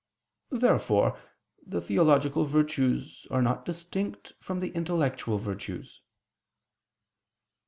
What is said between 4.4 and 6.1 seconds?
the intellectual virtues.